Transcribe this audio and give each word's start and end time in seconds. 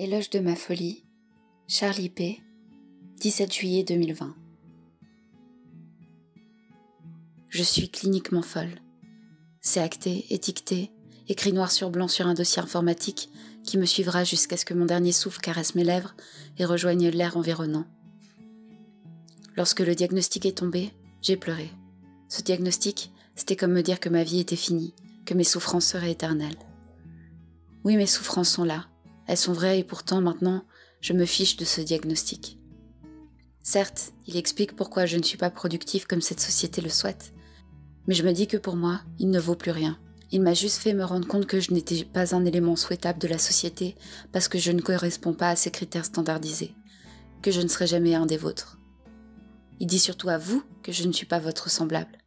Éloge 0.00 0.30
de 0.30 0.38
ma 0.38 0.54
folie, 0.54 1.02
Charlie 1.66 2.08
P., 2.08 2.40
17 3.16 3.52
juillet 3.52 3.82
2020. 3.82 4.32
Je 7.48 7.62
suis 7.64 7.88
cliniquement 7.88 8.42
folle. 8.42 8.80
C'est 9.60 9.80
acté, 9.80 10.32
étiqueté, 10.32 10.92
écrit 11.26 11.52
noir 11.52 11.72
sur 11.72 11.90
blanc 11.90 12.06
sur 12.06 12.28
un 12.28 12.34
dossier 12.34 12.62
informatique 12.62 13.28
qui 13.64 13.76
me 13.76 13.86
suivra 13.86 14.22
jusqu'à 14.22 14.56
ce 14.56 14.64
que 14.64 14.72
mon 14.72 14.84
dernier 14.84 15.10
souffle 15.10 15.40
caresse 15.40 15.74
mes 15.74 15.82
lèvres 15.82 16.14
et 16.58 16.64
rejoigne 16.64 17.08
l'air 17.08 17.36
environnant. 17.36 17.86
Lorsque 19.56 19.80
le 19.80 19.96
diagnostic 19.96 20.46
est 20.46 20.58
tombé, 20.58 20.92
j'ai 21.22 21.36
pleuré. 21.36 21.72
Ce 22.28 22.40
diagnostic, 22.40 23.10
c'était 23.34 23.56
comme 23.56 23.72
me 23.72 23.82
dire 23.82 23.98
que 23.98 24.10
ma 24.10 24.22
vie 24.22 24.38
était 24.38 24.54
finie, 24.54 24.94
que 25.26 25.34
mes 25.34 25.42
souffrances 25.42 25.86
seraient 25.86 26.12
éternelles. 26.12 26.58
Oui, 27.82 27.96
mes 27.96 28.06
souffrances 28.06 28.50
sont 28.50 28.64
là, 28.64 28.86
elles 29.28 29.36
sont 29.36 29.52
vraies 29.52 29.78
et 29.78 29.84
pourtant 29.84 30.20
maintenant, 30.20 30.64
je 31.00 31.12
me 31.12 31.26
fiche 31.26 31.56
de 31.56 31.64
ce 31.64 31.80
diagnostic. 31.80 32.58
Certes, 33.62 34.12
il 34.26 34.36
explique 34.36 34.74
pourquoi 34.74 35.04
je 35.04 35.18
ne 35.18 35.22
suis 35.22 35.36
pas 35.36 35.50
productive 35.50 36.06
comme 36.06 36.22
cette 36.22 36.40
société 36.40 36.80
le 36.80 36.88
souhaite, 36.88 37.34
mais 38.06 38.14
je 38.14 38.22
me 38.22 38.32
dis 38.32 38.46
que 38.46 38.56
pour 38.56 38.74
moi, 38.74 39.02
il 39.18 39.28
ne 39.28 39.38
vaut 39.38 39.54
plus 39.54 39.70
rien. 39.70 39.98
Il 40.32 40.40
m'a 40.40 40.54
juste 40.54 40.78
fait 40.78 40.94
me 40.94 41.04
rendre 41.04 41.28
compte 41.28 41.46
que 41.46 41.60
je 41.60 41.72
n'étais 41.72 42.04
pas 42.04 42.34
un 42.34 42.44
élément 42.46 42.76
souhaitable 42.76 43.18
de 43.18 43.28
la 43.28 43.38
société 43.38 43.96
parce 44.32 44.48
que 44.48 44.58
je 44.58 44.72
ne 44.72 44.80
corresponds 44.80 45.34
pas 45.34 45.50
à 45.50 45.56
ces 45.56 45.70
critères 45.70 46.06
standardisés, 46.06 46.74
que 47.42 47.50
je 47.50 47.60
ne 47.60 47.68
serai 47.68 47.86
jamais 47.86 48.14
un 48.14 48.26
des 48.26 48.38
vôtres. 48.38 48.78
Il 49.80 49.86
dit 49.86 49.98
surtout 49.98 50.30
à 50.30 50.38
vous 50.38 50.62
que 50.82 50.92
je 50.92 51.06
ne 51.06 51.12
suis 51.12 51.26
pas 51.26 51.38
votre 51.38 51.70
semblable. 51.70 52.18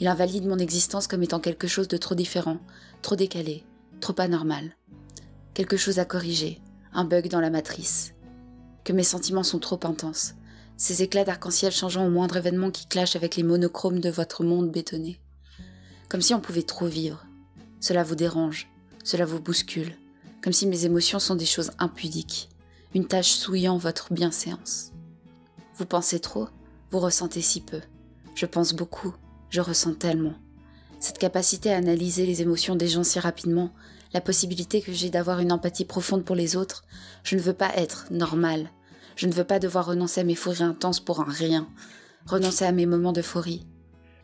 Il 0.00 0.08
invalide 0.08 0.46
mon 0.46 0.58
existence 0.58 1.06
comme 1.06 1.22
étant 1.22 1.40
quelque 1.40 1.68
chose 1.68 1.88
de 1.88 1.96
trop 1.96 2.16
différent, 2.16 2.58
trop 3.02 3.16
décalé, 3.16 3.64
trop 4.00 4.14
anormal. 4.18 4.76
Quelque 5.60 5.76
chose 5.76 5.98
à 5.98 6.06
corriger, 6.06 6.58
un 6.94 7.04
bug 7.04 7.28
dans 7.28 7.38
la 7.42 7.50
matrice. 7.50 8.14
Que 8.82 8.94
mes 8.94 9.02
sentiments 9.02 9.42
sont 9.42 9.58
trop 9.58 9.78
intenses, 9.82 10.32
ces 10.78 11.02
éclats 11.02 11.24
d'arc-en-ciel 11.24 11.70
changeant 11.70 12.06
au 12.06 12.08
moindre 12.08 12.38
événement 12.38 12.70
qui 12.70 12.86
clash 12.86 13.14
avec 13.14 13.36
les 13.36 13.42
monochromes 13.42 14.00
de 14.00 14.08
votre 14.08 14.42
monde 14.42 14.70
bétonné. 14.70 15.20
Comme 16.08 16.22
si 16.22 16.32
on 16.32 16.40
pouvait 16.40 16.62
trop 16.62 16.86
vivre. 16.86 17.26
Cela 17.78 18.04
vous 18.04 18.14
dérange, 18.14 18.70
cela 19.04 19.26
vous 19.26 19.38
bouscule, 19.38 19.94
comme 20.42 20.54
si 20.54 20.66
mes 20.66 20.86
émotions 20.86 21.18
sont 21.18 21.36
des 21.36 21.44
choses 21.44 21.72
impudiques, 21.78 22.48
une 22.94 23.06
tâche 23.06 23.32
souillant 23.32 23.76
votre 23.76 24.14
bienséance. 24.14 24.92
Vous 25.76 25.84
pensez 25.84 26.20
trop, 26.20 26.48
vous 26.90 27.00
ressentez 27.00 27.42
si 27.42 27.60
peu. 27.60 27.82
Je 28.34 28.46
pense 28.46 28.72
beaucoup, 28.72 29.12
je 29.50 29.60
ressens 29.60 29.92
tellement. 29.92 30.36
Cette 31.00 31.16
capacité 31.16 31.72
à 31.72 31.78
analyser 31.78 32.26
les 32.26 32.42
émotions 32.42 32.76
des 32.76 32.86
gens 32.86 33.04
si 33.04 33.18
rapidement, 33.18 33.70
la 34.12 34.20
possibilité 34.20 34.82
que 34.82 34.92
j'ai 34.92 35.08
d'avoir 35.08 35.40
une 35.40 35.50
empathie 35.50 35.86
profonde 35.86 36.26
pour 36.26 36.36
les 36.36 36.56
autres, 36.56 36.84
je 37.24 37.36
ne 37.36 37.40
veux 37.40 37.54
pas 37.54 37.74
être 37.74 38.06
normal. 38.10 38.70
Je 39.16 39.26
ne 39.26 39.32
veux 39.32 39.44
pas 39.44 39.58
devoir 39.58 39.86
renoncer 39.86 40.20
à 40.20 40.24
mes 40.24 40.34
fourries 40.34 40.62
intenses 40.62 41.00
pour 41.00 41.20
un 41.20 41.30
rien, 41.30 41.66
renoncer 42.26 42.66
à 42.66 42.72
mes 42.72 42.84
moments 42.84 43.14
d'euphorie, 43.14 43.66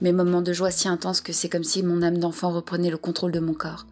mes 0.03 0.13
moments 0.13 0.43
de 0.43 0.53
joie 0.53 0.71
si 0.71 0.87
intenses 0.87 1.23
que 1.23 1.33
c'est 1.33 1.49
comme 1.49 1.65
si 1.65 1.83
mon 1.83 2.03
âme 2.03 2.19
d'enfant 2.19 2.53
reprenait 2.53 2.91
le 2.91 2.99
contrôle 2.99 3.33
de 3.33 3.41
mon 3.41 3.55
corps. 3.55 3.87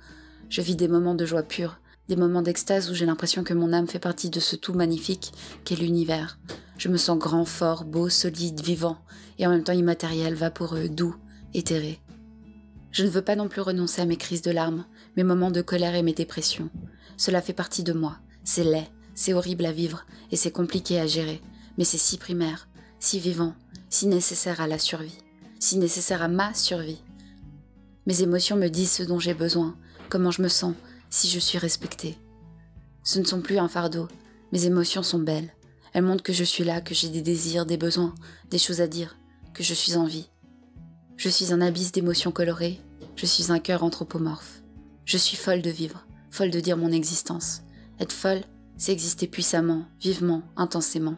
Je 0.51 0.61
vis 0.61 0.77
des 0.77 0.89
moments 0.89 1.15
de 1.15 1.25
joie 1.25 1.43
pure, 1.43 1.79
des 2.09 2.17
moments 2.17 2.43
d'extase 2.43 2.91
où 2.91 2.95
j'ai 2.95 3.07
l'impression 3.07 3.45
que 3.45 3.55
mon 3.55 3.73
âme 3.73 3.89
fait 3.89 3.99
partie 3.99 4.29
de 4.29 4.41
ce 4.41 4.57
tout 4.57 4.75
magnifique 4.75 5.33
qu'est 5.65 5.77
l'univers. 5.77 6.39
Je 6.77 6.91
me 6.91 6.99
sens 6.99 7.19
grand, 7.19 7.47
fort, 7.47 7.85
beau, 7.85 8.11
solide, 8.11 8.61
vivant, 8.61 8.99
et 9.39 9.47
en 9.47 9.51
même 9.51 9.65
temps 9.65 9.73
immatériel, 9.73 10.35
vaporeux, 10.35 10.91
doux, 10.91 11.17
éthéré. 11.55 11.99
Je 12.95 13.03
ne 13.03 13.09
veux 13.09 13.23
pas 13.23 13.35
non 13.35 13.49
plus 13.49 13.61
renoncer 13.61 14.01
à 14.03 14.05
mes 14.05 14.17
crises 14.17 14.41
de 14.41 14.53
larmes, 14.53 14.85
mes 15.17 15.25
moments 15.25 15.51
de 15.51 15.63
colère 15.63 15.97
et 15.97 16.05
mes 16.05 16.13
dépressions. 16.13 16.71
Cela 17.17 17.43
fait 17.43 17.53
partie 17.53 17.83
de 17.83 17.93
moi. 17.93 18.19
C'est 18.45 18.63
laid, 18.63 18.89
c'est 19.17 19.33
horrible 19.33 19.67
à 19.67 19.73
vivre, 19.73 20.07
et 20.31 20.37
c'est 20.37 20.53
compliqué 20.53 21.01
à 21.01 21.07
gérer, 21.09 21.43
mais 21.77 21.83
c'est 21.83 21.99
si 21.99 22.19
primaire, 22.19 22.69
si 23.01 23.19
vivant, 23.19 23.57
si 23.91 24.07
nécessaire 24.07 24.61
à 24.61 24.69
la 24.69 24.79
survie, 24.79 25.19
si 25.59 25.77
nécessaire 25.77 26.23
à 26.23 26.29
ma 26.29 26.55
survie. 26.55 27.03
Mes 28.07 28.23
émotions 28.23 28.55
me 28.55 28.69
disent 28.69 28.93
ce 28.93 29.03
dont 29.03 29.19
j'ai 29.19 29.35
besoin, 29.35 29.77
comment 30.09 30.31
je 30.31 30.43
me 30.43 30.49
sens, 30.49 30.77
si 31.11 31.29
je 31.29 31.41
suis 31.41 31.59
respectée. 31.59 32.17
Ce 33.03 33.19
ne 33.19 33.25
sont 33.25 33.41
plus 33.41 33.59
un 33.59 33.69
fardeau, 33.69 34.07
mes 34.53 34.67
émotions 34.67 35.03
sont 35.03 35.19
belles. 35.19 35.53
Elles 35.95 36.05
montrent 36.05 36.23
que 36.23 36.33
je 36.33 36.45
suis 36.45 36.63
là, 36.63 36.81
que 36.81 36.95
j'ai 36.95 37.09
des 37.09 37.23
désirs, 37.23 37.67
des 37.67 37.77
besoins, 37.77 38.15
des 38.51 38.59
choses 38.59 38.81
à 38.81 38.87
dire, 38.87 39.17
que 39.53 39.65
je 39.65 39.75
suis 39.75 39.97
en 39.97 40.05
vie. 40.05 40.29
Je 41.17 41.29
suis 41.29 41.53
un 41.53 41.61
abysse 41.61 41.93
d'émotions 41.93 42.33
colorées, 42.33 42.81
je 43.17 43.27
suis 43.27 43.53
un 43.53 43.59
cœur 43.59 43.83
anthropomorphe. 43.83 44.63
Je 45.05 45.17
suis 45.17 45.37
folle 45.37 45.63
de 45.63 45.71
vivre, 45.71 46.07
folle 46.31 46.51
de 46.51 46.61
dire 46.61 46.77
mon 46.77 46.91
existence. 46.91 47.63
Être 48.01 48.13
folle, 48.13 48.43
c'est 48.77 48.93
exister 48.93 49.29
puissamment, 49.29 49.87
vivement, 50.01 50.43
intensément. 50.57 51.17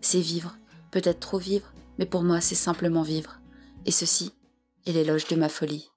C'est 0.00 0.20
vivre, 0.20 0.56
peut-être 0.90 1.20
trop 1.20 1.38
vivre, 1.38 1.72
mais 1.98 2.06
pour 2.06 2.22
moi 2.22 2.40
c'est 2.40 2.54
simplement 2.54 3.02
vivre. 3.02 3.40
Et 3.86 3.90
ceci 3.90 4.32
est 4.86 4.92
l'éloge 4.92 5.26
de 5.28 5.36
ma 5.36 5.48
folie. 5.48 5.88